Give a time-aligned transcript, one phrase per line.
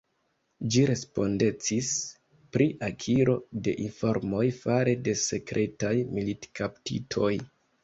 [0.75, 1.89] Ĝi respondecis
[2.57, 3.37] pri akiro
[3.69, 7.33] de informoj fare de sekretaj militkaptitoj.